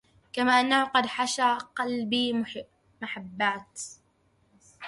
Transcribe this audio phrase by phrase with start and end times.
[0.33, 2.45] كما أن قد حشى قلبي
[3.01, 3.81] محبات